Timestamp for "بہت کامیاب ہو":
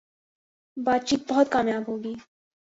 1.29-1.95